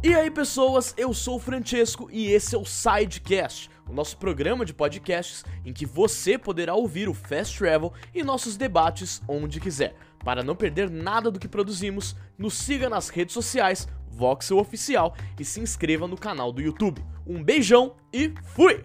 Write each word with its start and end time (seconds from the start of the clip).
E 0.00 0.14
aí 0.14 0.30
pessoas, 0.30 0.94
eu 0.96 1.12
sou 1.12 1.36
o 1.36 1.40
Francesco 1.40 2.08
e 2.12 2.30
esse 2.30 2.54
é 2.54 2.58
o 2.58 2.64
Sidecast, 2.64 3.68
o 3.88 3.92
nosso 3.92 4.16
programa 4.16 4.64
de 4.64 4.72
podcasts 4.72 5.44
em 5.64 5.72
que 5.72 5.84
você 5.84 6.38
poderá 6.38 6.72
ouvir 6.72 7.08
o 7.08 7.14
Fast 7.14 7.58
Travel 7.58 7.92
e 8.14 8.22
nossos 8.22 8.56
debates 8.56 9.20
onde 9.26 9.58
quiser. 9.58 9.96
Para 10.24 10.44
não 10.44 10.54
perder 10.54 10.88
nada 10.88 11.32
do 11.32 11.40
que 11.40 11.48
produzimos, 11.48 12.14
nos 12.38 12.54
siga 12.54 12.88
nas 12.88 13.08
redes 13.08 13.34
sociais, 13.34 13.88
Voxel 14.08 14.58
Oficial 14.58 15.16
e 15.36 15.44
se 15.44 15.58
inscreva 15.58 16.06
no 16.06 16.16
canal 16.16 16.52
do 16.52 16.62
YouTube. 16.62 17.04
Um 17.26 17.42
beijão 17.42 17.96
e 18.12 18.32
fui! 18.54 18.84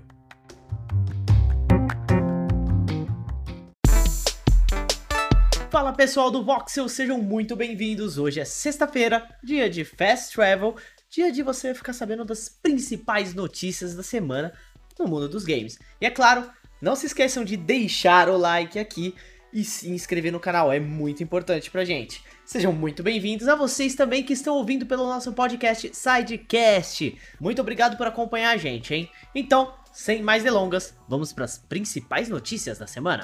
Fala 5.73 5.91
pessoal 5.91 6.29
do 6.29 6.43
Voxel, 6.43 6.87
sejam 6.87 7.17
muito 7.17 7.55
bem-vindos. 7.55 8.19
Hoje 8.19 8.39
é 8.39 8.45
sexta-feira, 8.45 9.27
dia 9.43 9.67
de 9.67 9.83
Fast 9.83 10.35
Travel, 10.35 10.75
dia 11.13 11.31
de 11.31 11.43
você 11.43 11.75
ficar 11.75 11.93
sabendo 11.93 12.25
das 12.25 12.49
principais 12.49 13.35
notícias 13.35 13.93
da 13.93 14.01
semana 14.01 14.51
no 14.97 15.07
mundo 15.07 15.29
dos 15.29 15.43
games. 15.43 15.77
E 16.01 16.07
é 16.07 16.09
claro, 16.09 16.49
não 16.81 16.95
se 16.95 17.05
esqueçam 17.05 17.45
de 17.45 17.55
deixar 17.55 18.27
o 18.29 18.35
like 18.37 18.79
aqui 18.79 19.13
e 19.53 19.63
se 19.63 19.91
inscrever 19.91 20.31
no 20.31 20.39
canal, 20.39 20.73
é 20.73 20.79
muito 20.79 21.21
importante 21.21 21.69
pra 21.69 21.85
gente. 21.85 22.23
Sejam 22.43 22.73
muito 22.73 23.03
bem-vindos 23.03 23.47
a 23.47 23.53
vocês 23.53 23.93
também 23.93 24.23
que 24.23 24.33
estão 24.33 24.55
ouvindo 24.55 24.87
pelo 24.87 25.05
nosso 25.05 25.31
podcast 25.33 25.91
Sidecast. 25.93 27.15
Muito 27.39 27.61
obrigado 27.61 27.95
por 27.95 28.07
acompanhar 28.07 28.49
a 28.49 28.57
gente, 28.57 28.95
hein? 28.95 29.07
Então, 29.35 29.71
sem 29.91 30.23
mais 30.23 30.41
delongas, 30.41 30.95
vamos 31.07 31.31
para 31.31 31.45
as 31.45 31.59
principais 31.59 32.27
notícias 32.27 32.79
da 32.79 32.87
semana. 32.87 33.21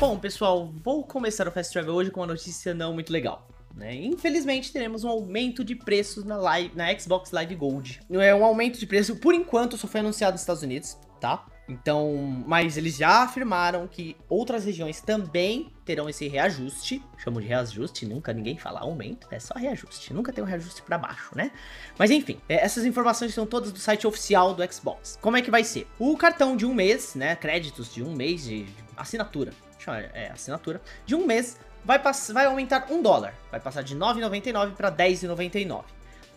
Bom, 0.00 0.18
pessoal, 0.18 0.72
vou 0.82 1.04
começar 1.04 1.46
o 1.46 1.52
Fast 1.52 1.70
Travel 1.70 1.94
hoje 1.94 2.10
com 2.10 2.20
uma 2.20 2.28
notícia 2.28 2.72
não 2.72 2.94
muito 2.94 3.12
legal. 3.12 3.46
Né? 3.74 3.94
Infelizmente, 3.94 4.72
teremos 4.72 5.04
um 5.04 5.08
aumento 5.08 5.64
de 5.64 5.74
preços 5.74 6.24
na, 6.24 6.36
live, 6.36 6.74
na 6.74 6.96
Xbox 6.98 7.30
Live 7.30 7.54
Gold. 7.54 8.00
É 8.10 8.34
um 8.34 8.44
aumento 8.44 8.78
de 8.78 8.86
preço, 8.86 9.16
por 9.16 9.34
enquanto, 9.34 9.76
só 9.76 9.86
foi 9.86 10.00
anunciado 10.00 10.32
nos 10.32 10.42
Estados 10.42 10.62
Unidos, 10.62 10.96
tá? 11.20 11.46
Então, 11.68 12.44
mas 12.46 12.76
eles 12.76 12.96
já 12.96 13.22
afirmaram 13.22 13.86
que 13.86 14.16
outras 14.28 14.64
regiões 14.64 15.00
também 15.00 15.72
terão 15.84 16.08
esse 16.08 16.26
reajuste. 16.28 17.02
Chamam 17.16 17.40
de 17.40 17.46
reajuste, 17.46 18.04
nunca 18.04 18.32
ninguém 18.32 18.58
fala 18.58 18.80
aumento, 18.80 19.26
é 19.30 19.38
só 19.38 19.54
reajuste. 19.54 20.12
Nunca 20.12 20.32
tem 20.32 20.42
um 20.42 20.46
reajuste 20.46 20.82
para 20.82 20.98
baixo, 20.98 21.30
né? 21.34 21.52
Mas 21.96 22.10
enfim, 22.10 22.38
é, 22.48 22.64
essas 22.64 22.84
informações 22.84 23.32
são 23.32 23.46
todas 23.46 23.72
do 23.72 23.78
site 23.78 24.06
oficial 24.06 24.54
do 24.54 24.72
Xbox. 24.72 25.18
Como 25.22 25.36
é 25.36 25.42
que 25.42 25.50
vai 25.50 25.64
ser? 25.64 25.86
O 25.98 26.16
cartão 26.16 26.56
de 26.56 26.66
um 26.66 26.74
mês, 26.74 27.14
né? 27.14 27.36
Créditos 27.36 27.94
de 27.94 28.02
um 28.02 28.12
mês 28.12 28.44
de 28.44 28.66
assinatura 28.96 29.52
é, 29.90 30.30
assinatura, 30.32 30.80
de 31.04 31.14
um 31.14 31.26
mês 31.26 31.58
vai, 31.84 32.00
vai 32.32 32.46
aumentar 32.46 32.86
um 32.90 33.02
dólar. 33.02 33.34
Vai 33.50 33.60
passar 33.60 33.82
de 33.82 33.96
9,99 33.96 34.72
para 34.72 34.90
10,99. 34.90 35.84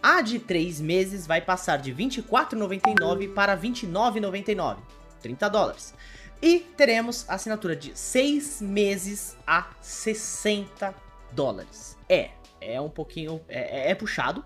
A 0.01 0.21
de 0.21 0.39
três 0.39 0.79
meses 0.79 1.25
vai 1.25 1.41
passar 1.41 1.77
de 1.77 1.93
24,99 1.93 3.33
para 3.33 3.57
29,99. 3.57 4.77
30 5.21 5.49
dólares. 5.49 5.93
E 6.41 6.59
teremos 6.59 7.27
a 7.27 7.35
assinatura 7.35 7.75
de 7.75 7.97
seis 7.97 8.61
meses 8.61 9.35
a 9.47 9.67
60 9.81 10.93
dólares. 11.31 11.97
É, 12.07 12.31
é 12.61 12.79
um 12.79 12.89
pouquinho. 12.89 13.41
É, 13.47 13.88
é, 13.88 13.91
é 13.91 13.95
puxado. 13.95 14.43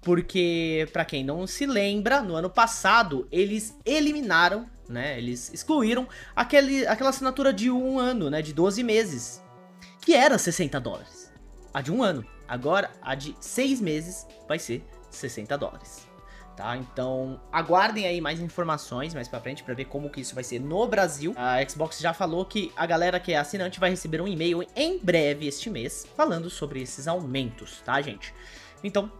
Porque, 0.00 0.88
para 0.92 1.04
quem 1.04 1.22
não 1.22 1.46
se 1.46 1.64
lembra, 1.64 2.22
no 2.22 2.34
ano 2.34 2.50
passado 2.50 3.28
eles 3.30 3.78
eliminaram 3.84 4.66
né? 4.92 5.16
Eles 5.18 5.52
excluíram 5.52 6.06
aquele, 6.36 6.86
aquela 6.86 7.10
assinatura 7.10 7.52
de 7.52 7.70
um 7.70 7.98
ano, 7.98 8.28
né? 8.30 8.42
De 8.42 8.52
12 8.52 8.82
meses, 8.82 9.42
que 10.02 10.14
era 10.14 10.36
60 10.36 10.78
dólares. 10.80 11.32
A 11.72 11.80
de 11.80 11.90
um 11.90 12.02
ano. 12.02 12.26
Agora, 12.46 12.90
a 13.00 13.14
de 13.14 13.34
seis 13.40 13.80
meses 13.80 14.26
vai 14.46 14.58
ser 14.58 14.84
60 15.10 15.56
dólares. 15.56 16.06
Tá? 16.54 16.76
Então, 16.76 17.40
aguardem 17.50 18.06
aí 18.06 18.20
mais 18.20 18.38
informações 18.38 19.14
mais 19.14 19.26
pra 19.26 19.40
frente 19.40 19.62
para 19.62 19.72
ver 19.72 19.86
como 19.86 20.10
que 20.10 20.20
isso 20.20 20.34
vai 20.34 20.44
ser 20.44 20.60
no 20.60 20.86
Brasil. 20.86 21.32
A 21.34 21.66
Xbox 21.66 21.98
já 21.98 22.12
falou 22.12 22.44
que 22.44 22.70
a 22.76 22.84
galera 22.84 23.18
que 23.18 23.32
é 23.32 23.38
assinante 23.38 23.80
vai 23.80 23.88
receber 23.88 24.20
um 24.20 24.28
e-mail 24.28 24.62
em 24.76 24.98
breve 24.98 25.46
este 25.46 25.70
mês 25.70 26.06
falando 26.14 26.50
sobre 26.50 26.82
esses 26.82 27.08
aumentos, 27.08 27.80
tá, 27.82 28.02
gente? 28.02 28.34
Então, 28.84 29.10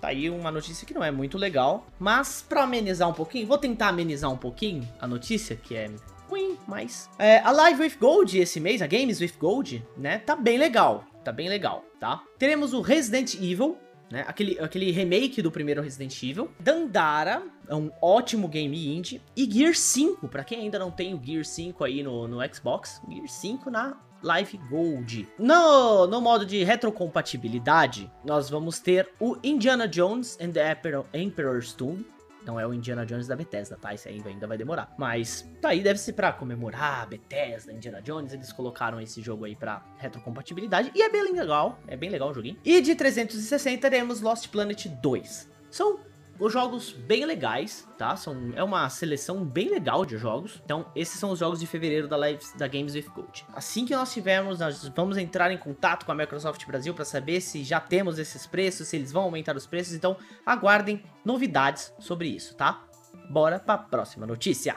Tá 0.00 0.08
aí 0.08 0.30
uma 0.30 0.50
notícia 0.50 0.86
que 0.86 0.94
não 0.94 1.04
é 1.04 1.10
muito 1.10 1.36
legal, 1.36 1.86
mas 1.98 2.42
para 2.48 2.62
amenizar 2.62 3.06
um 3.06 3.12
pouquinho, 3.12 3.46
vou 3.46 3.58
tentar 3.58 3.88
amenizar 3.88 4.30
um 4.30 4.36
pouquinho 4.36 4.88
a 4.98 5.06
notícia, 5.06 5.54
que 5.54 5.76
é 5.76 5.90
ruim, 6.30 6.56
mas... 6.66 7.10
É, 7.18 7.40
a 7.40 7.50
Live 7.50 7.82
with 7.82 7.96
Gold 8.00 8.38
esse 8.38 8.60
mês, 8.60 8.80
a 8.80 8.86
Games 8.86 9.20
with 9.20 9.32
Gold, 9.38 9.84
né, 9.96 10.18
tá 10.18 10.36
bem 10.36 10.56
legal, 10.56 11.04
tá 11.24 11.32
bem 11.32 11.48
legal, 11.48 11.84
tá? 11.98 12.22
Teremos 12.38 12.72
o 12.72 12.80
Resident 12.80 13.34
Evil, 13.34 13.76
né, 14.10 14.24
aquele, 14.26 14.58
aquele 14.60 14.90
remake 14.90 15.42
do 15.42 15.50
primeiro 15.50 15.82
Resident 15.82 16.22
Evil, 16.22 16.50
Dandara, 16.58 17.42
é 17.68 17.74
um 17.74 17.90
ótimo 18.00 18.48
game 18.48 18.96
indie, 18.96 19.20
e 19.36 19.50
Gear 19.50 19.74
5, 19.74 20.28
para 20.28 20.44
quem 20.44 20.60
ainda 20.60 20.78
não 20.78 20.90
tem 20.90 21.14
o 21.14 21.20
Gear 21.22 21.44
5 21.44 21.84
aí 21.84 22.02
no, 22.02 22.26
no 22.26 22.38
Xbox, 22.54 23.00
Gear 23.08 23.28
5 23.28 23.70
na 23.70 23.96
Life 24.22 24.56
Gold. 24.68 25.28
No, 25.38 26.06
no 26.06 26.20
modo 26.20 26.44
de 26.44 26.62
retrocompatibilidade, 26.62 28.10
nós 28.24 28.50
vamos 28.50 28.78
ter 28.78 29.08
o 29.18 29.36
Indiana 29.42 29.88
Jones 29.88 30.38
and 30.40 30.50
the 30.50 30.76
Emperor's 31.14 31.72
Tomb. 31.72 32.04
Não 32.44 32.58
é 32.58 32.66
o 32.66 32.72
Indiana 32.72 33.04
Jones 33.04 33.26
da 33.26 33.36
Bethesda, 33.36 33.76
tá? 33.76 33.92
Isso 33.94 34.08
aí 34.08 34.22
ainda 34.24 34.46
vai 34.46 34.56
demorar. 34.56 34.94
Mas 34.98 35.48
tá 35.60 35.70
aí, 35.70 35.82
deve 35.82 35.98
ser 35.98 36.14
pra 36.14 36.32
comemorar 36.32 37.06
Bethesda, 37.06 37.72
Indiana 37.72 38.00
Jones. 38.02 38.32
Eles 38.32 38.52
colocaram 38.52 39.00
esse 39.00 39.20
jogo 39.20 39.44
aí 39.44 39.54
pra 39.54 39.84
retrocompatibilidade. 39.98 40.90
E 40.94 41.02
é 41.02 41.10
bem 41.10 41.32
legal, 41.32 41.78
é 41.86 41.96
bem 41.96 42.10
legal 42.10 42.30
o 42.30 42.34
joguinho. 42.34 42.58
E 42.64 42.80
de 42.80 42.94
360 42.94 43.80
teremos 43.80 44.20
Lost 44.20 44.48
Planet 44.48 44.86
2. 44.86 45.50
São 45.70 46.00
os 46.40 46.52
jogos 46.52 46.90
bem 46.90 47.26
legais, 47.26 47.86
tá? 47.98 48.16
São, 48.16 48.52
é 48.56 48.64
uma 48.64 48.88
seleção 48.88 49.44
bem 49.44 49.68
legal 49.68 50.06
de 50.06 50.16
jogos. 50.16 50.60
Então, 50.64 50.86
esses 50.96 51.20
são 51.20 51.30
os 51.30 51.38
jogos 51.38 51.60
de 51.60 51.66
fevereiro 51.66 52.08
da, 52.08 52.16
Live, 52.16 52.42
da 52.56 52.66
Games 52.66 52.94
with 52.94 53.06
Gold. 53.14 53.44
Assim 53.52 53.84
que 53.84 53.94
nós 53.94 54.12
tivermos, 54.12 54.58
nós 54.58 54.88
vamos 54.96 55.18
entrar 55.18 55.52
em 55.52 55.58
contato 55.58 56.06
com 56.06 56.12
a 56.12 56.14
Microsoft 56.14 56.66
Brasil 56.66 56.94
para 56.94 57.04
saber 57.04 57.42
se 57.42 57.62
já 57.62 57.78
temos 57.78 58.18
esses 58.18 58.46
preços, 58.46 58.88
se 58.88 58.96
eles 58.96 59.12
vão 59.12 59.24
aumentar 59.24 59.54
os 59.54 59.66
preços. 59.66 59.92
Então, 59.92 60.16
aguardem 60.44 61.02
novidades 61.22 61.92
sobre 62.00 62.28
isso, 62.28 62.54
tá? 62.54 62.84
Bora 63.28 63.60
para 63.60 63.74
a 63.74 63.78
próxima 63.78 64.26
notícia. 64.26 64.74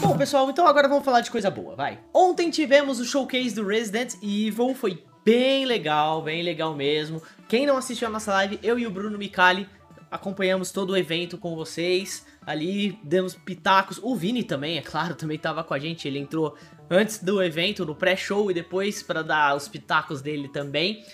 Bom, 0.00 0.16
pessoal, 0.16 0.50
então 0.50 0.66
agora 0.66 0.88
vamos 0.88 1.04
falar 1.04 1.20
de 1.20 1.30
coisa 1.30 1.50
boa, 1.50 1.76
vai. 1.76 2.00
Ontem 2.12 2.50
tivemos 2.50 2.98
o 2.98 3.04
showcase 3.04 3.54
do 3.54 3.64
Resident 3.64 4.14
Evil, 4.22 4.74
foi 4.74 5.04
bem 5.30 5.64
legal, 5.64 6.22
bem 6.22 6.42
legal 6.42 6.74
mesmo. 6.74 7.22
Quem 7.48 7.64
não 7.64 7.76
assistiu 7.76 8.08
a 8.08 8.10
nossa 8.10 8.32
live, 8.32 8.58
eu 8.64 8.76
e 8.76 8.84
o 8.84 8.90
Bruno 8.90 9.16
Micali 9.16 9.68
acompanhamos 10.10 10.72
todo 10.72 10.90
o 10.90 10.96
evento 10.96 11.38
com 11.38 11.54
vocês. 11.54 12.26
Ali 12.44 12.98
demos 13.04 13.36
pitacos. 13.36 14.00
O 14.02 14.16
Vini 14.16 14.42
também, 14.42 14.76
é 14.76 14.82
claro, 14.82 15.14
também 15.14 15.36
estava 15.36 15.62
com 15.62 15.72
a 15.72 15.78
gente. 15.78 16.08
Ele 16.08 16.18
entrou 16.18 16.56
antes 16.90 17.22
do 17.22 17.40
evento, 17.40 17.86
no 17.86 17.94
pré-show 17.94 18.50
e 18.50 18.54
depois 18.54 19.04
para 19.04 19.22
dar 19.22 19.54
os 19.54 19.68
pitacos 19.68 20.20
dele 20.20 20.48
também. 20.48 21.04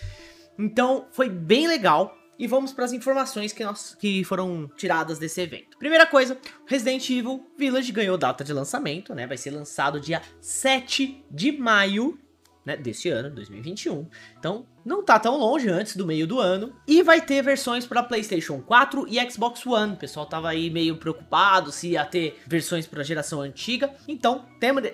Então 0.59 1.09
foi 1.13 1.29
bem 1.29 1.67
legal. 1.67 2.17
E 2.39 2.47
vamos 2.47 2.73
para 2.73 2.85
as 2.85 2.93
informações 2.93 3.53
que, 3.53 3.65
nós, 3.65 3.95
que 3.99 4.23
foram 4.25 4.71
tiradas 4.77 5.19
desse 5.19 5.41
evento. 5.41 5.79
Primeira 5.79 6.07
coisa, 6.07 6.39
Resident 6.67 7.09
Evil 7.09 7.51
Village 7.57 7.91
ganhou 7.93 8.19
data 8.19 8.45
de 8.45 8.53
lançamento, 8.53 9.15
né? 9.15 9.27
Vai 9.27 9.39
ser 9.39 9.51
lançado 9.51 9.99
dia 9.99 10.21
7 10.39 11.25
de 11.31 11.53
maio 11.53 12.19
né, 12.67 12.77
desse 12.77 13.09
ano, 13.09 13.31
2021. 13.31 14.07
Então, 14.37 14.67
não 14.85 15.03
tá 15.03 15.19
tão 15.19 15.39
longe 15.39 15.69
antes 15.69 15.97
do 15.97 16.05
meio 16.05 16.27
do 16.27 16.41
ano. 16.41 16.75
E 16.87 17.03
vai 17.03 17.21
ter 17.21 17.41
versões 17.41 17.87
para 17.87 18.03
PlayStation 18.03 18.61
4 18.61 19.07
e 19.09 19.31
Xbox 19.31 19.65
One. 19.65 19.93
O 19.93 19.97
pessoal 19.97 20.27
tava 20.27 20.49
aí 20.49 20.69
meio 20.69 20.97
preocupado 20.97 21.71
se 21.71 21.91
ia 21.91 22.05
ter 22.05 22.41
versões 22.47 22.87
para 22.87 23.05
geração 23.05 23.41
antiga. 23.41 23.95
Então, 24.09 24.45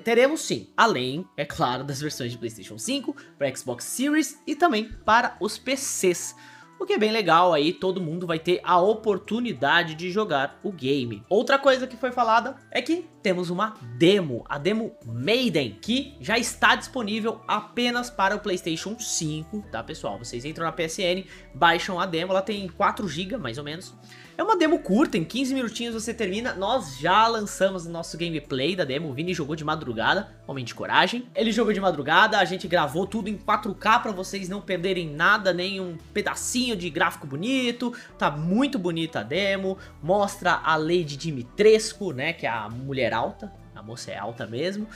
teremos 0.05 0.43
sim, 0.43 0.69
além, 0.77 1.27
é 1.37 1.47
claro, 1.47 1.83
das 1.83 2.01
versões 2.01 2.31
de 2.31 2.39
PlayStation 2.39 2.79
5, 2.79 3.17
para 3.39 3.55
Xbox 3.55 3.85
Series 3.87 4.39
e 4.47 4.55
também 4.55 4.93
para 5.05 5.37
os 5.41 5.57
PCs. 5.57 6.37
O 6.83 6.85
que 6.85 6.95
é 6.95 6.99
bem 6.99 7.13
legal 7.13 7.55
aí, 7.55 7.73
todo 7.73 8.01
mundo 8.01 8.27
vai 8.27 8.41
ter 8.41 8.61
a 8.65 8.77
oportunidade 8.77 9.95
de 9.95 10.11
jogar 10.11 10.59
o 10.65 10.73
game. 10.73 11.23
Outra 11.29 11.57
coisa 11.57 11.87
que 11.87 11.97
foi 11.97 12.11
falada 12.11 12.57
é 12.73 12.83
que 12.83 13.07
temos 13.23 13.51
uma 13.51 13.75
demo, 13.97 14.45
a 14.49 14.59
demo 14.59 14.93
Maiden, 15.07 15.79
que 15.81 16.17
já 16.21 16.37
está 16.37 16.75
disponível 16.75 17.41
apenas 17.47 18.11
para 18.11 18.35
o 18.35 18.41
PlayStation 18.41 18.99
5, 18.99 19.63
tá 19.71 19.81
pessoal? 19.81 20.19
Vocês 20.19 20.45
entram 20.45 20.65
na 20.65 20.73
PSN, 20.73 21.25
baixam 21.55 22.01
a 22.01 22.05
demo, 22.05 22.33
ela 22.33 22.43
tem 22.43 22.67
4 22.67 23.07
GB 23.07 23.37
mais 23.37 23.59
ou 23.59 23.65
menos. 23.65 23.95
É 24.37 24.43
uma 24.43 24.57
demo 24.57 24.79
curta, 24.79 25.19
em 25.19 25.25
15 25.25 25.55
minutinhos 25.55 25.95
você 25.95 26.15
termina. 26.15 26.55
Nós 26.55 26.99
já 26.99 27.27
lançamos 27.27 27.85
o 27.85 27.91
nosso 27.91 28.17
gameplay 28.17 28.75
da 28.75 28.83
demo. 28.83 29.11
O 29.11 29.13
Vini 29.13 29.35
jogou 29.35 29.55
de 29.55 29.63
madrugada, 29.63 30.35
homem 30.47 30.65
de 30.65 30.75
coragem. 30.75 31.29
Ele 31.35 31.53
jogou 31.53 31.73
de 31.73 31.81
madrugada, 31.81 32.39
a 32.39 32.45
gente 32.47 32.67
gravou 32.67 33.07
tudo 33.07 33.29
em 33.29 33.37
4K 33.37 34.03
para 34.03 34.11
vocês 34.11 34.49
não 34.49 34.63
perderem 34.63 35.11
nada, 35.11 35.53
nem 35.53 35.81
um 35.81 35.99
pedacinho 36.15 36.75
de 36.75 36.89
gráfico 36.89 37.27
bonito. 37.27 37.93
Tá 38.17 38.31
muito 38.31 38.79
bonita 38.79 39.21
a 39.21 39.23
demo. 39.23 39.77
Mostra 40.03 40.61
a 40.65 40.77
Lady 40.77 41.17
Dimitrescu, 41.17 42.13
né, 42.13 42.33
que 42.33 42.47
é 42.47 42.51
a 42.51 42.71
mulher 42.71 43.13
alta. 43.13 43.53
A 43.75 43.83
moça 43.83 44.13
é 44.13 44.19
alta 44.19 44.47
mesmo 44.47 44.87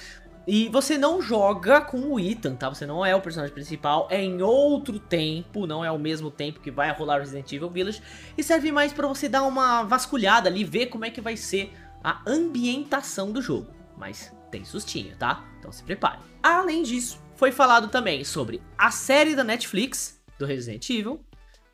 E 0.47 0.69
você 0.69 0.97
não 0.97 1.21
joga 1.21 1.81
com 1.81 1.99
o 2.13 2.21
Ethan, 2.21 2.55
tá? 2.55 2.69
Você 2.69 2.87
não 2.87 3.05
é 3.05 3.17
o 3.17 3.21
personagem 3.21 3.53
principal, 3.53 4.07
é 4.11 4.23
em 4.23 4.41
outro 4.43 5.01
tempo, 5.01 5.67
não 5.67 5.85
é 5.85 5.91
o 5.91 5.99
mesmo 5.99 6.31
tempo 6.31 6.61
que 6.61 6.71
vai 6.71 6.93
rolar 6.93 7.19
Resident 7.19 7.53
Evil 7.53 7.69
Village. 7.69 8.01
E 8.39 8.43
serve 8.45 8.71
mais 8.71 8.93
pra 8.93 9.09
você 9.09 9.29
dar 9.29 9.43
uma 9.43 9.83
vasculhada 9.83 10.49
ali, 10.49 10.63
ver 10.63 10.87
como 10.87 11.05
é 11.05 11.11
que 11.11 11.21
vai 11.21 11.37
ser 11.37 11.73
a 12.03 12.23
ambientação 12.25 13.33
do 13.33 13.43
jogo. 13.43 13.75
Mas 13.97 14.33
tem 14.51 14.65
sustinho, 14.65 15.17
tá? 15.17 15.45
Então 15.59 15.73
se 15.73 15.83
prepare. 15.83 16.21
Além 16.41 16.85
disso, 16.85 17.21
foi 17.35 17.51
falado 17.51 17.89
também 17.89 18.23
sobre 18.23 18.63
a 18.79 18.93
série 18.93 19.35
da 19.35 19.43
Netflix 19.43 20.21
do 20.39 20.47
Resident 20.47 20.89
Evil, 20.91 21.25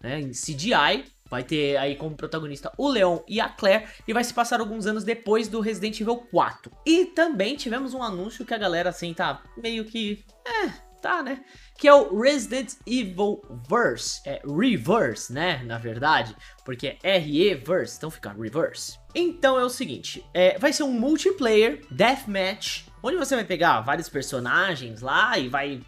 né, 0.01 0.19
em 0.21 0.31
CGI, 0.31 1.05
vai 1.33 1.43
ter 1.43 1.79
aí 1.79 1.97
como 1.97 2.15
protagonista 2.15 2.71
o 2.77 2.87
Leon 2.87 3.21
e 3.27 3.41
a 3.41 3.49
Claire, 3.49 3.87
e 4.07 4.13
vai 4.13 4.23
se 4.23 4.35
passar 4.35 4.61
alguns 4.61 4.87
anos 4.87 5.03
depois 5.03 5.49
do 5.49 5.61
Resident 5.61 5.99
Evil 5.99 6.19
4. 6.31 6.71
E 6.85 7.07
também 7.07 7.57
tivemos 7.57 7.95
um 7.95 8.03
anúncio 8.03 8.45
que 8.45 8.53
a 8.53 8.59
galera 8.59 8.91
assim 8.91 9.15
tá 9.15 9.43
meio 9.57 9.87
que, 9.87 10.23
é, 10.47 10.69
tá, 11.01 11.23
né? 11.23 11.43
Que 11.79 11.89
é 11.89 11.95
o 11.95 12.21
Resident 12.21 12.75
Evil 12.87 13.41
Verse, 13.67 14.21
é 14.27 14.43
Reverse, 14.47 15.33
né, 15.33 15.63
na 15.65 15.79
verdade, 15.79 16.37
porque 16.67 16.99
é 17.03 17.17
RE-Verse, 17.17 17.97
então 17.97 18.11
fica 18.11 18.31
Reverse. 18.31 18.99
Então 19.15 19.59
é 19.59 19.65
o 19.65 19.71
seguinte, 19.71 20.23
é, 20.35 20.59
vai 20.59 20.71
ser 20.71 20.83
um 20.83 20.93
multiplayer 20.93 21.81
deathmatch, 21.91 22.85
onde 23.03 23.17
você 23.17 23.35
vai 23.35 23.45
pegar 23.47 23.81
vários 23.81 24.11
personagens 24.11 25.01
lá 25.01 25.39
e 25.39 25.49
vai 25.49 25.81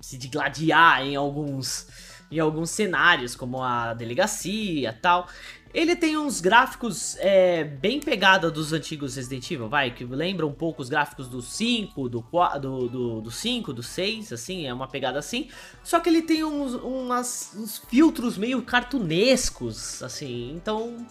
se 0.00 0.16
digladiar 0.16 1.02
em 1.02 1.14
alguns 1.14 2.07
em 2.30 2.38
alguns 2.38 2.70
cenários, 2.70 3.34
como 3.34 3.62
a 3.62 3.94
delegacia 3.94 4.92
tal. 4.92 5.28
Ele 5.72 5.94
tem 5.94 6.16
uns 6.16 6.40
gráficos 6.40 7.16
é, 7.18 7.62
bem 7.62 8.00
pegada 8.00 8.50
dos 8.50 8.72
antigos 8.72 9.16
Resident 9.16 9.50
Evil, 9.50 9.68
vai, 9.68 9.90
que 9.90 10.02
lembra 10.02 10.46
um 10.46 10.52
pouco 10.52 10.80
os 10.80 10.88
gráficos 10.88 11.28
do 11.28 11.42
5, 11.42 12.08
do, 12.08 12.24
do, 12.60 12.88
do, 12.88 13.20
do 13.20 13.30
5, 13.30 13.72
do 13.74 13.82
6, 13.82 14.32
assim, 14.32 14.66
é 14.66 14.72
uma 14.72 14.88
pegada 14.88 15.18
assim. 15.18 15.48
Só 15.84 16.00
que 16.00 16.08
ele 16.08 16.22
tem 16.22 16.42
uns, 16.42 16.72
umas, 16.74 17.52
uns 17.54 17.78
filtros 17.78 18.38
meio 18.38 18.62
cartunescos, 18.62 20.02
assim, 20.02 20.52
então 20.54 21.06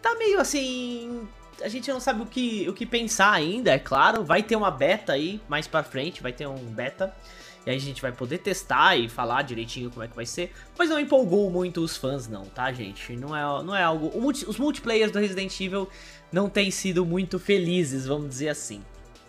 tá 0.00 0.14
meio 0.14 0.40
assim... 0.40 1.28
A 1.62 1.68
gente 1.68 1.92
não 1.92 2.00
sabe 2.00 2.22
o 2.22 2.26
que, 2.26 2.68
o 2.68 2.72
que 2.72 2.86
pensar 2.86 3.30
ainda, 3.30 3.70
é 3.70 3.78
claro. 3.78 4.24
Vai 4.24 4.42
ter 4.42 4.56
uma 4.56 4.70
beta 4.70 5.12
aí, 5.12 5.40
mais 5.48 5.68
pra 5.68 5.84
frente, 5.84 6.22
vai 6.22 6.32
ter 6.32 6.46
um 6.48 6.56
beta. 6.56 7.14
E 7.64 7.70
aí 7.70 7.76
a 7.76 7.80
gente 7.80 8.02
vai 8.02 8.10
poder 8.10 8.38
testar 8.38 8.96
e 8.96 9.08
falar 9.08 9.42
direitinho 9.42 9.90
como 9.90 10.02
é 10.02 10.08
que 10.08 10.16
vai 10.16 10.26
ser. 10.26 10.52
Mas 10.76 10.90
não 10.90 10.98
empolgou 10.98 11.50
muito 11.50 11.80
os 11.80 11.96
fãs 11.96 12.26
não, 12.26 12.44
tá 12.44 12.72
gente? 12.72 13.14
Não 13.16 13.36
é, 13.36 13.62
não 13.62 13.74
é 13.74 13.82
algo... 13.82 14.20
Multi, 14.20 14.44
os 14.48 14.58
multiplayers 14.58 15.12
do 15.12 15.18
Resident 15.18 15.60
Evil 15.60 15.88
não 16.32 16.48
têm 16.48 16.70
sido 16.70 17.06
muito 17.06 17.38
felizes, 17.38 18.06
vamos 18.06 18.28
dizer 18.28 18.48
assim. 18.48 18.82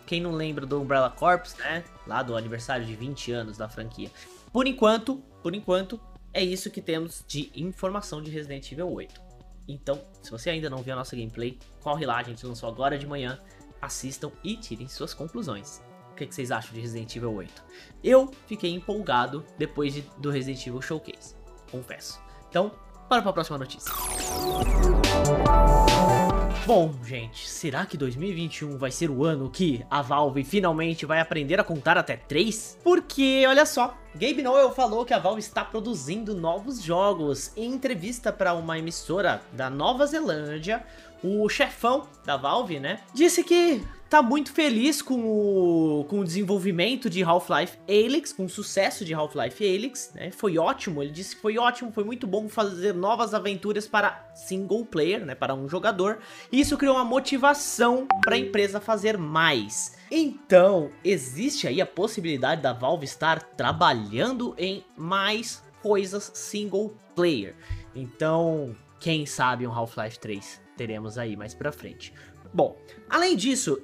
Quem 0.05 0.19
não 0.19 0.31
lembra 0.31 0.65
do 0.65 0.81
Umbrella 0.81 1.09
Corps, 1.09 1.55
né? 1.59 1.83
Lá 2.07 2.23
do 2.23 2.35
aniversário 2.35 2.85
de 2.85 2.95
20 2.95 3.31
anos 3.31 3.57
da 3.57 3.69
franquia. 3.69 4.09
Por 4.51 4.67
enquanto, 4.67 5.17
por 5.41 5.53
enquanto, 5.53 5.99
é 6.33 6.43
isso 6.43 6.71
que 6.71 6.81
temos 6.81 7.23
de 7.27 7.51
informação 7.55 8.21
de 8.21 8.31
Resident 8.31 8.71
Evil 8.71 8.91
8. 8.91 9.21
Então, 9.67 10.01
se 10.21 10.29
você 10.29 10.49
ainda 10.49 10.69
não 10.69 10.79
viu 10.79 10.93
a 10.93 10.97
nossa 10.97 11.15
gameplay, 11.15 11.57
corre 11.81 12.05
lá, 12.05 12.17
a 12.17 12.23
gente 12.23 12.45
lançou 12.45 12.67
agora 12.67 12.97
de 12.97 13.07
manhã. 13.07 13.39
Assistam 13.81 14.31
e 14.43 14.55
tirem 14.55 14.87
suas 14.87 15.13
conclusões. 15.13 15.81
O 16.13 16.15
que, 16.15 16.27
que 16.27 16.35
vocês 16.35 16.51
acham 16.51 16.71
de 16.75 16.79
Resident 16.79 17.15
Evil 17.15 17.33
8? 17.33 17.63
Eu 18.03 18.31
fiquei 18.45 18.71
empolgado 18.71 19.43
depois 19.57 19.95
de, 19.95 20.05
do 20.19 20.29
Resident 20.29 20.67
Evil 20.67 20.79
Showcase, 20.79 21.35
confesso. 21.71 22.21
Então, 22.47 22.71
para 23.09 23.27
a 23.27 23.33
próxima 23.33 23.57
notícia. 23.57 23.91
Bom, 26.67 26.93
gente, 27.03 27.49
será 27.49 27.83
que 27.87 27.97
2021 27.97 28.77
vai 28.77 28.91
ser 28.91 29.09
o 29.09 29.25
ano 29.25 29.49
que 29.49 29.83
a 29.89 30.03
Valve 30.03 30.43
finalmente 30.43 31.03
vai 31.03 31.19
aprender 31.19 31.59
a 31.59 31.63
contar 31.63 31.97
até 31.97 32.15
3? 32.15 32.77
Porque, 32.83 33.43
olha 33.47 33.65
só, 33.65 33.97
Gabe 34.13 34.43
Noel 34.43 34.71
falou 34.71 35.03
que 35.03 35.15
a 35.15 35.19
Valve 35.19 35.39
está 35.39 35.65
produzindo 35.65 36.35
novos 36.35 36.81
jogos. 36.81 37.51
Em 37.57 37.73
entrevista 37.73 38.31
para 38.31 38.53
uma 38.53 38.77
emissora 38.77 39.41
da 39.51 39.67
Nova 39.67 40.05
Zelândia, 40.05 40.85
o 41.23 41.49
chefão 41.49 42.07
da 42.23 42.37
Valve, 42.37 42.79
né, 42.79 42.99
disse 43.15 43.43
que 43.43 43.83
tá 44.13 44.21
muito 44.21 44.51
feliz 44.51 45.01
com 45.01 45.25
o, 45.25 46.05
com 46.07 46.19
o 46.19 46.23
desenvolvimento 46.23 47.09
de 47.09 47.23
Half-Life 47.23 47.79
Alyx, 47.89 48.31
com 48.31 48.45
o 48.45 48.49
sucesso 48.49 49.03
de 49.03 49.11
Half-Life 49.11 49.65
Alyx, 49.65 50.11
né? 50.13 50.29
Foi 50.29 50.55
ótimo, 50.55 51.01
ele 51.01 51.11
disse 51.11 51.35
que 51.35 51.41
foi 51.41 51.57
ótimo, 51.57 51.91
foi 51.91 52.03
muito 52.03 52.27
bom 52.27 52.47
fazer 52.47 52.93
novas 52.93 53.33
aventuras 53.33 53.87
para 53.87 54.29
single 54.35 54.85
player, 54.85 55.25
né, 55.25 55.33
para 55.33 55.55
um 55.55 55.67
jogador. 55.67 56.19
E 56.51 56.59
isso 56.59 56.77
criou 56.77 56.93
uma 56.93 57.03
motivação 57.03 58.05
para 58.21 58.35
a 58.35 58.37
empresa 58.37 58.79
fazer 58.79 59.17
mais. 59.17 59.97
Então, 60.11 60.91
existe 61.03 61.67
aí 61.67 61.81
a 61.81 61.85
possibilidade 61.87 62.61
da 62.61 62.71
Valve 62.71 63.05
estar 63.05 63.41
trabalhando 63.41 64.53
em 64.59 64.83
mais 64.95 65.63
coisas 65.81 66.29
single 66.35 66.93
player. 67.15 67.55
Então, 67.95 68.75
quem 68.99 69.25
sabe 69.25 69.65
um 69.65 69.73
Half-Life 69.73 70.19
3 70.19 70.61
teremos 70.77 71.17
aí 71.17 71.35
mais 71.35 71.53
pra 71.53 71.71
frente. 71.71 72.13
Bom, 72.53 72.77
além 73.09 73.35
disso, 73.35 73.81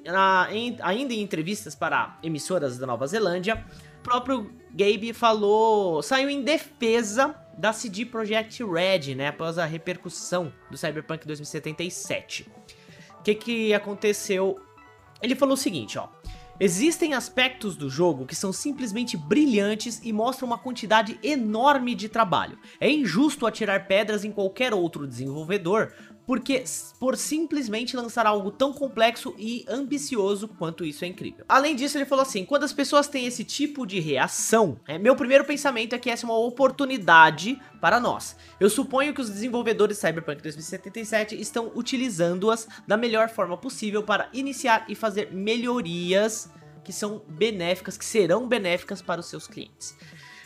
em, 0.50 0.76
ainda 0.80 1.12
em 1.12 1.20
entrevistas 1.20 1.74
para 1.74 2.18
emissoras 2.22 2.78
da 2.78 2.86
Nova 2.86 3.06
Zelândia, 3.06 3.64
o 3.98 4.02
próprio 4.02 4.52
Gabe 4.70 5.12
falou, 5.12 6.02
saiu 6.02 6.30
em 6.30 6.42
defesa 6.42 7.34
da 7.58 7.72
CD 7.72 8.06
Projekt 8.06 8.62
Red, 8.64 9.14
né, 9.14 9.28
após 9.28 9.58
a 9.58 9.64
repercussão 9.64 10.52
do 10.70 10.78
Cyberpunk 10.78 11.26
2077. 11.26 12.50
O 13.18 13.22
que 13.22 13.34
que 13.34 13.74
aconteceu? 13.74 14.58
Ele 15.20 15.34
falou 15.34 15.54
o 15.54 15.58
seguinte, 15.58 15.98
ó. 15.98 16.08
Existem 16.62 17.14
aspectos 17.14 17.74
do 17.74 17.88
jogo 17.88 18.26
que 18.26 18.34
são 18.36 18.52
simplesmente 18.52 19.16
brilhantes 19.16 19.98
e 20.04 20.12
mostram 20.12 20.46
uma 20.46 20.58
quantidade 20.58 21.18
enorme 21.22 21.94
de 21.94 22.06
trabalho. 22.06 22.58
É 22.78 22.90
injusto 22.90 23.46
atirar 23.46 23.86
pedras 23.86 24.26
em 24.26 24.30
qualquer 24.30 24.74
outro 24.74 25.06
desenvolvedor, 25.06 25.90
porque 26.30 26.62
por 27.00 27.16
simplesmente 27.16 27.96
lançar 27.96 28.24
algo 28.24 28.52
tão 28.52 28.72
complexo 28.72 29.34
e 29.36 29.64
ambicioso 29.68 30.46
quanto 30.46 30.84
isso 30.84 31.04
é 31.04 31.08
incrível. 31.08 31.44
Além 31.48 31.74
disso, 31.74 31.98
ele 31.98 32.04
falou 32.04 32.22
assim, 32.22 32.44
quando 32.44 32.62
as 32.62 32.72
pessoas 32.72 33.08
têm 33.08 33.26
esse 33.26 33.42
tipo 33.42 33.84
de 33.84 33.98
reação, 33.98 34.78
é, 34.86 34.96
meu 34.96 35.16
primeiro 35.16 35.44
pensamento 35.44 35.92
é 35.92 35.98
que 35.98 36.08
essa 36.08 36.24
é 36.24 36.28
uma 36.28 36.38
oportunidade 36.38 37.60
para 37.80 37.98
nós. 37.98 38.36
Eu 38.60 38.70
suponho 38.70 39.12
que 39.12 39.20
os 39.20 39.28
desenvolvedores 39.28 39.98
Cyberpunk 39.98 40.40
2077 40.40 41.34
estão 41.34 41.72
utilizando-as 41.74 42.68
da 42.86 42.96
melhor 42.96 43.28
forma 43.28 43.56
possível 43.56 44.04
para 44.04 44.28
iniciar 44.32 44.84
e 44.88 44.94
fazer 44.94 45.32
melhorias 45.32 46.48
que 46.84 46.92
são 46.92 47.24
benéficas, 47.28 47.98
que 47.98 48.04
serão 48.04 48.46
benéficas 48.46 49.02
para 49.02 49.20
os 49.20 49.26
seus 49.26 49.48
clientes. 49.48 49.96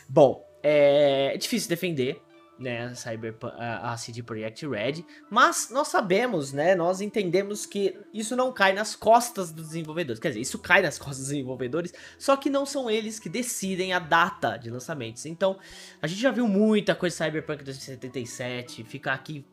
Bom, 0.09 0.43
é 0.63 1.37
difícil 1.37 1.69
defender, 1.69 2.19
né, 2.57 2.93
Cyberpunk, 2.95 3.53
a 3.59 3.97
CD 3.97 4.23
Projekt 4.23 4.65
Red, 4.67 5.05
mas 5.29 5.69
nós 5.71 5.89
sabemos, 5.89 6.53
né, 6.53 6.75
nós 6.75 7.01
entendemos 7.01 7.65
que 7.65 7.99
isso 8.13 8.35
não 8.35 8.51
cai 8.51 8.73
nas 8.73 8.95
costas 8.95 9.51
dos 9.51 9.67
desenvolvedores, 9.67 10.19
quer 10.19 10.29
dizer, 10.29 10.41
isso 10.41 10.59
cai 10.59 10.81
nas 10.81 10.97
costas 10.99 11.19
dos 11.19 11.27
desenvolvedores, 11.27 11.93
só 12.17 12.35
que 12.37 12.49
não 12.49 12.65
são 12.65 12.89
eles 12.89 13.19
que 13.19 13.29
decidem 13.29 13.93
a 13.93 13.99
data 13.99 14.57
de 14.57 14.69
lançamentos, 14.69 15.25
então 15.25 15.57
a 16.01 16.07
gente 16.07 16.21
já 16.21 16.31
viu 16.31 16.47
muita 16.47 16.95
coisa 16.95 17.25
Cyberpunk 17.25 17.63
2077, 17.63 18.83
ficar 18.83 19.13
aqui 19.13 19.45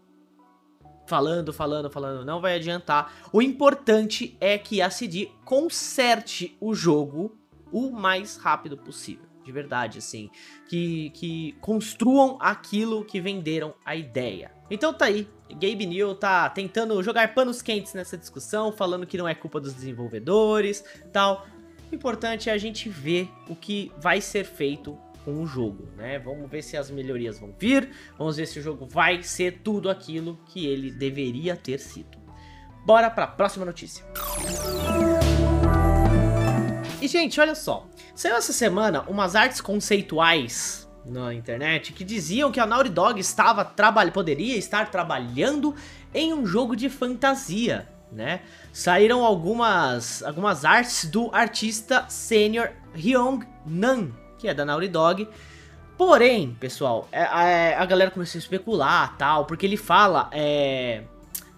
falando, 1.07 1.53
falando, 1.53 1.91
falando, 1.91 2.25
não 2.25 2.41
vai 2.41 2.55
adiantar, 2.57 3.13
o 3.33 3.43
importante 3.43 4.37
é 4.41 4.57
que 4.57 4.81
a 4.81 4.91
CD 4.91 5.31
conserte 5.45 6.57
o 6.61 6.75
jogo 6.75 7.37
o 7.73 7.91
mais 7.91 8.37
rápido 8.37 8.77
possível 8.77 9.32
de 9.45 9.53
verdade, 9.53 9.99
assim, 9.99 10.31
que, 10.69 11.11
que 11.11 11.53
construam 11.61 12.39
aquilo 12.41 13.05
que 13.05 13.21
venderam 13.21 13.75
a 13.85 13.95
ideia. 13.95 14.51
Então 14.71 14.93
tá 14.93 15.07
aí, 15.07 15.29
Gabe 15.51 15.87
New 15.87 16.15
tá 16.15 16.49
tentando 16.49 17.03
jogar 17.03 17.35
panos 17.35 17.61
quentes 17.61 17.95
nessa 17.95 18.17
discussão, 18.17 18.73
falando 18.73 19.07
que 19.07 19.19
não 19.19 19.29
é 19.29 19.35
culpa 19.35 19.61
dos 19.61 19.75
desenvolvedores, 19.75 20.85
tal. 21.13 21.47
O 21.91 21.95
importante 21.95 22.49
é 22.49 22.53
a 22.53 22.59
gente 22.59 22.89
ver 22.89 23.29
o 23.49 23.55
que 23.55 23.93
vai 23.99 24.21
ser 24.21 24.45
feito 24.45 24.99
com 25.25 25.43
o 25.43 25.47
jogo, 25.47 25.89
né? 25.97 26.19
Vamos 26.19 26.51
ver 26.51 26.63
se 26.63 26.77
as 26.77 26.91
melhorias 26.91 27.39
vão 27.39 27.55
vir, 27.59 27.91
vamos 28.19 28.37
ver 28.37 28.47
se 28.47 28.59
o 28.59 28.63
jogo 28.63 28.87
vai 28.87 29.23
ser 29.23 29.61
tudo 29.63 29.91
aquilo 29.91 30.39
que 30.47 30.67
ele 30.67 30.91
deveria 30.91 31.55
ter 31.57 31.79
sido. 31.79 32.19
Bora 32.85 33.11
para 33.11 33.25
a 33.25 33.29
próxima 33.29 33.65
notícia. 33.65 34.05
E 37.03 37.09
gente, 37.09 37.41
olha 37.41 37.57
só, 37.57 37.87
Saiu 38.15 38.37
essa 38.37 38.53
semana 38.53 39.03
umas 39.09 39.35
artes 39.35 39.61
conceituais 39.61 40.89
na 41.05 41.33
internet 41.35 41.93
que 41.93 42.05
diziam 42.05 42.53
que 42.53 42.61
a 42.61 42.67
Naughty 42.67 42.91
Dog 42.91 43.19
estava 43.19 43.65
poderia 44.13 44.57
estar 44.57 44.91
trabalhando 44.91 45.75
em 46.15 46.33
um 46.33 46.47
jogo 46.47 46.77
de 46.77 46.89
fantasia, 46.89 47.89
né? 48.13 48.43
Saíram 48.73 49.25
algumas, 49.25 50.23
algumas 50.23 50.65
artes 50.65 51.07
do 51.07 51.31
artista 51.35 52.05
sênior 52.09 52.71
Hyung 52.95 53.41
Nan, 53.67 54.13
que 54.39 54.47
é 54.47 54.55
da 54.55 54.65
Naughty 54.65 54.89
Dog. 54.89 55.29
Porém, 55.97 56.57
pessoal, 56.61 57.09
é, 57.11 57.23
é, 57.23 57.77
a 57.77 57.85
galera 57.87 58.11
começou 58.11 58.39
a 58.39 58.43
especular 58.43 59.17
tal, 59.17 59.47
porque 59.47 59.67
ele 59.67 59.77
fala 59.77 60.29
é, 60.33 61.03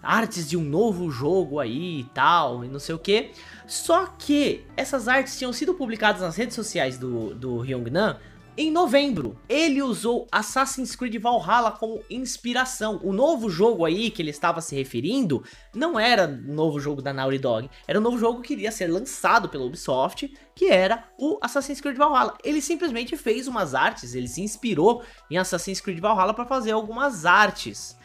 artes 0.05 0.47
de 0.47 0.55
um 0.55 0.63
novo 0.63 1.09
jogo 1.09 1.59
aí 1.59 2.01
e 2.01 2.03
tal, 2.13 2.63
e 2.63 2.67
não 2.67 2.79
sei 2.79 2.93
o 2.95 2.99
que. 2.99 3.31
Só 3.67 4.05
que 4.05 4.63
essas 4.77 5.07
artes 5.07 5.37
tinham 5.37 5.51
sido 5.51 5.73
publicadas 5.73 6.21
nas 6.21 6.35
redes 6.35 6.55
sociais 6.55 6.97
do, 6.97 7.33
do 7.33 7.59
Ryongnan 7.59 8.19
em 8.57 8.71
novembro. 8.71 9.37
Ele 9.49 9.81
usou 9.81 10.27
Assassin's 10.31 10.95
Creed 10.95 11.21
Valhalla 11.21 11.71
como 11.71 12.01
inspiração. 12.09 12.99
O 13.03 13.11
novo 13.11 13.49
jogo 13.49 13.85
aí 13.85 14.09
que 14.09 14.21
ele 14.21 14.29
estava 14.29 14.61
se 14.61 14.75
referindo 14.75 15.43
não 15.73 15.99
era 15.99 16.27
o 16.27 16.53
novo 16.53 16.79
jogo 16.79 17.01
da 17.01 17.13
Naughty 17.13 17.37
Dog, 17.37 17.69
era 17.87 17.99
o 17.99 18.01
novo 18.01 18.17
jogo 18.17 18.41
que 18.41 18.53
iria 18.53 18.71
ser 18.71 18.87
lançado 18.87 19.49
pela 19.49 19.65
Ubisoft, 19.65 20.33
que 20.55 20.69
era 20.69 21.03
o 21.17 21.37
Assassin's 21.41 21.81
Creed 21.81 21.97
Valhalla. 21.97 22.37
Ele 22.43 22.61
simplesmente 22.61 23.17
fez 23.17 23.47
umas 23.47 23.75
artes, 23.75 24.15
ele 24.15 24.27
se 24.27 24.41
inspirou 24.41 25.03
em 25.29 25.37
Assassin's 25.37 25.81
Creed 25.81 25.99
Valhalla 25.99 26.33
para 26.33 26.45
fazer 26.45 26.71
algumas 26.71 27.25
artes. 27.25 27.97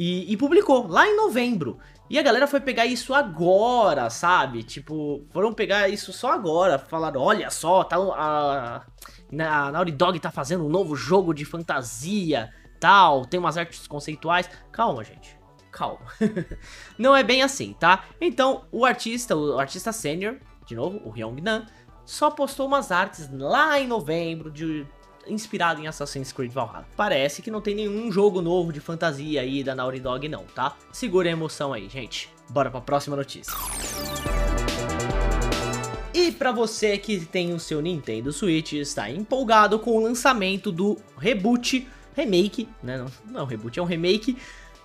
E, 0.00 0.32
e, 0.32 0.36
publicou 0.36 0.86
lá 0.86 1.08
em 1.08 1.16
novembro. 1.16 1.76
E 2.08 2.20
a 2.20 2.22
galera 2.22 2.46
foi 2.46 2.60
pegar 2.60 2.86
isso 2.86 3.12
agora, 3.12 4.08
sabe? 4.08 4.62
Tipo, 4.62 5.26
foram 5.32 5.52
pegar 5.52 5.88
isso 5.88 6.12
só 6.12 6.30
agora. 6.30 6.78
Falaram, 6.78 7.20
olha 7.20 7.50
só, 7.50 7.82
tá, 7.82 7.96
a, 7.96 8.76
a 8.76 9.72
Naughty 9.72 9.90
Dog 9.90 10.20
tá 10.20 10.30
fazendo 10.30 10.64
um 10.64 10.68
novo 10.68 10.94
jogo 10.94 11.34
de 11.34 11.44
fantasia, 11.44 12.48
tal, 12.78 13.26
tem 13.26 13.40
umas 13.40 13.58
artes 13.58 13.88
conceituais. 13.88 14.48
Calma, 14.70 15.02
gente. 15.02 15.36
Calma. 15.72 16.06
Não 16.96 17.16
é 17.16 17.24
bem 17.24 17.42
assim, 17.42 17.72
tá? 17.72 18.04
Então, 18.20 18.66
o 18.70 18.86
artista, 18.86 19.34
o 19.34 19.58
artista 19.58 19.90
sênior, 19.90 20.38
de 20.64 20.76
novo, 20.76 21.00
o 21.04 21.10
Hyung 21.10 21.40
Nan, 21.40 21.66
só 22.06 22.30
postou 22.30 22.68
umas 22.68 22.92
artes 22.92 23.28
lá 23.32 23.80
em 23.80 23.88
novembro 23.88 24.48
de 24.48 24.86
inspirado 25.28 25.80
em 25.80 25.86
Assassin's 25.86 26.32
Creed 26.32 26.52
Valhalla. 26.52 26.86
Parece 26.96 27.42
que 27.42 27.50
não 27.50 27.60
tem 27.60 27.74
nenhum 27.74 28.10
jogo 28.10 28.40
novo 28.40 28.72
de 28.72 28.80
fantasia 28.80 29.40
aí 29.40 29.62
da 29.62 29.74
Naughty 29.74 30.00
Dog 30.00 30.28
não, 30.28 30.44
tá? 30.54 30.76
Segura 30.92 31.28
a 31.28 31.32
emoção 31.32 31.72
aí, 31.72 31.88
gente. 31.88 32.28
Bora 32.50 32.70
pra 32.70 32.80
próxima 32.80 33.16
notícia. 33.16 33.52
E 36.14 36.32
para 36.32 36.50
você 36.50 36.98
que 36.98 37.24
tem 37.24 37.52
o 37.52 37.60
seu 37.60 37.80
Nintendo 37.80 38.32
Switch, 38.32 38.72
está 38.72 39.10
empolgado 39.10 39.78
com 39.78 39.96
o 39.96 40.02
lançamento 40.02 40.72
do 40.72 40.98
reboot, 41.16 41.86
remake, 42.16 42.68
né? 42.82 42.98
Não, 42.98 43.06
não 43.30 43.44
reboot, 43.44 43.78
é 43.78 43.82
um 43.82 43.86
remake 43.86 44.36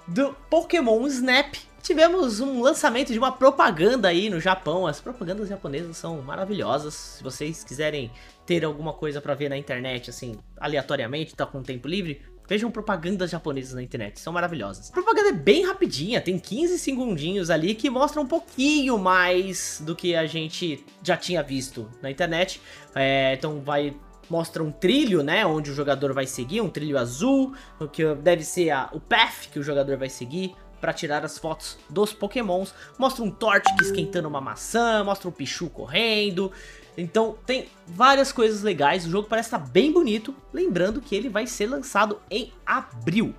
do 0.07 0.35
Pokémon 0.49 1.05
Snap. 1.07 1.55
Tivemos 1.81 2.39
um 2.39 2.61
lançamento 2.61 3.11
de 3.11 3.19
uma 3.19 3.31
propaganda 3.31 4.07
aí 4.07 4.29
no 4.29 4.39
Japão. 4.39 4.87
As 4.87 5.01
propagandas 5.01 5.49
japonesas 5.49 5.97
são 5.97 6.21
maravilhosas. 6.21 6.93
Se 6.93 7.23
vocês 7.23 7.63
quiserem 7.63 8.11
ter 8.45 8.63
alguma 8.63 8.93
coisa 8.93 9.19
para 9.19 9.33
ver 9.33 9.49
na 9.49 9.57
internet, 9.57 10.09
assim, 10.09 10.37
aleatoriamente, 10.57 11.35
tá 11.35 11.45
com 11.45 11.61
tempo 11.61 11.87
livre, 11.87 12.21
Vejam 12.47 12.69
propagandas 12.69 13.31
japonesas 13.31 13.73
na 13.73 13.81
internet, 13.81 14.19
são 14.19 14.33
maravilhosas. 14.33 14.89
A 14.89 14.93
propaganda 14.93 15.29
é 15.29 15.33
bem 15.33 15.65
rapidinha, 15.65 16.19
tem 16.19 16.37
15 16.37 16.77
segundinhos 16.77 17.49
ali 17.49 17.73
que 17.73 17.89
mostra 17.89 18.19
um 18.19 18.27
pouquinho 18.27 18.97
mais 18.97 19.81
do 19.85 19.95
que 19.95 20.13
a 20.13 20.25
gente 20.25 20.83
já 21.01 21.15
tinha 21.15 21.41
visto 21.41 21.89
na 22.01 22.11
internet. 22.11 22.59
É, 22.93 23.33
então 23.33 23.61
vai 23.61 23.95
mostra 24.29 24.63
um 24.63 24.71
trilho, 24.71 25.23
né, 25.23 25.45
onde 25.45 25.71
o 25.71 25.73
jogador 25.73 26.13
vai 26.13 26.25
seguir, 26.25 26.61
um 26.61 26.69
trilho 26.69 26.97
azul, 26.97 27.53
o 27.79 27.87
que 27.87 28.03
deve 28.15 28.43
ser 28.43 28.69
a, 28.71 28.89
o 28.93 28.99
path 28.99 29.49
que 29.51 29.59
o 29.59 29.63
jogador 29.63 29.97
vai 29.97 30.09
seguir 30.09 30.55
para 30.79 30.91
tirar 30.91 31.23
as 31.23 31.37
fotos 31.37 31.77
dos 31.89 32.11
pokémons. 32.11 32.73
Mostra 32.99 33.23
um 33.23 33.31
Torchic 33.31 33.81
esquentando 33.81 34.27
uma 34.27 34.41
maçã, 34.41 35.03
mostra 35.03 35.29
um 35.29 35.31
Pichu 35.31 35.69
correndo, 35.69 36.51
então 36.97 37.37
tem 37.45 37.67
várias 37.87 38.31
coisas 38.31 38.61
legais, 38.61 39.05
o 39.05 39.09
jogo 39.09 39.27
parece 39.27 39.47
estar 39.47 39.59
bem 39.59 39.91
bonito, 39.91 40.35
lembrando 40.51 41.01
que 41.01 41.15
ele 41.15 41.29
vai 41.29 41.47
ser 41.47 41.67
lançado 41.67 42.19
em 42.29 42.51
abril. 42.65 43.33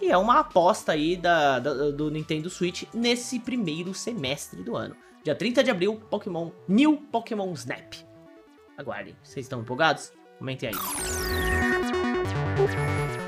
E 0.00 0.10
é 0.10 0.16
uma 0.16 0.40
aposta 0.40 0.92
aí 0.92 1.16
da, 1.16 1.58
da, 1.58 1.90
do 1.90 2.10
Nintendo 2.10 2.50
Switch 2.50 2.84
nesse 2.92 3.40
primeiro 3.40 3.94
semestre 3.94 4.62
do 4.62 4.76
ano. 4.76 4.96
Dia 5.24 5.34
30 5.34 5.64
de 5.64 5.70
abril, 5.70 6.00
Pokémon 6.10 6.50
New 6.68 6.98
Pokémon 7.10 7.52
Snap. 7.52 7.94
Aguardem, 8.76 9.16
vocês 9.22 9.46
estão 9.46 9.60
empolgados? 9.60 10.12
Comentem 10.38 10.70
aí. 10.70 10.74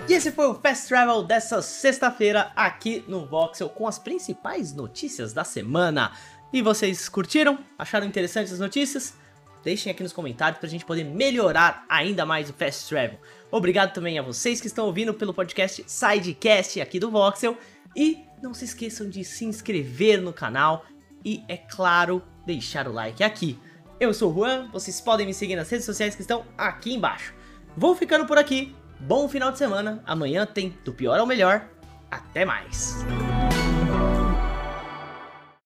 E 0.09 0.15
esse 0.15 0.33
foi 0.33 0.47
o 0.47 0.55
Fast 0.55 0.89
Travel 0.89 1.23
dessa 1.23 1.61
sexta-feira 1.61 2.51
aqui 2.57 3.05
no 3.07 3.27
Voxel 3.27 3.69
com 3.69 3.87
as 3.87 3.99
principais 3.99 4.73
notícias 4.73 5.33
da 5.33 5.45
semana. 5.45 6.13
E 6.53 6.63
vocês 6.63 7.09
curtiram? 7.09 7.59
Acharam 7.79 8.07
interessantes 8.07 8.53
as 8.53 8.59
notícias? 8.59 9.15
Deixem 9.63 9.93
aqui 9.93 10.03
nos 10.03 10.13
comentários 10.13 10.59
pra 10.59 10.69
gente 10.69 10.85
poder 10.85 11.05
melhorar 11.05 11.85
ainda 11.89 12.25
mais 12.25 12.49
o 12.49 12.55
Fast 12.55 12.89
Travel. 12.89 13.19
Obrigado 13.51 13.93
também 13.93 14.19
a 14.19 14.23
vocês 14.23 14.61
que 14.61 14.67
estão 14.67 14.87
ouvindo 14.87 15.13
pelo 15.13 15.35
podcast 15.35 15.85
Sidecast 15.87 16.81
aqui 16.81 16.99
do 16.99 17.11
Voxel. 17.11 17.59
E 17.95 18.25
não 18.43 18.55
se 18.55 18.65
esqueçam 18.65 19.11
de 19.11 19.25
se 19.25 19.45
inscrever 19.45 20.23
no 20.23 20.33
canal 20.33 20.87
e, 21.25 21.43
é 21.49 21.57
claro, 21.57 22.23
deixar 22.47 22.89
o 22.89 22.93
like 22.93 23.23
aqui. 23.23 23.59
Eu 24.01 24.15
sou 24.15 24.31
o 24.31 24.35
Juan, 24.35 24.69
vocês 24.73 25.01
podem 25.01 25.27
me 25.27 25.35
seguir 25.35 25.57
nas 25.57 25.69
redes 25.69 25.85
sociais 25.85 26.15
que 26.15 26.21
estão 26.21 26.45
aqui 26.57 26.95
embaixo. 26.95 27.35
Vou 27.77 27.97
ficando 27.97 28.27
por 28.27 28.39
aqui, 28.39 28.75
bom 29.01 29.29
final 29.29 29.51
de 29.51 29.59
semana, 29.59 30.01
amanhã 30.07 30.47
tem 30.47 30.73
do 30.85 30.93
pior 30.93 31.19
ao 31.19 31.27
melhor, 31.27 31.69
até 32.09 32.45
mais! 32.45 33.05